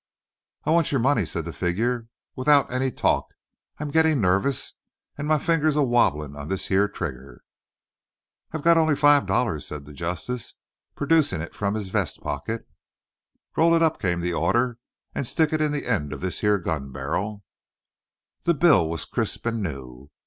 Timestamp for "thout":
2.35-2.71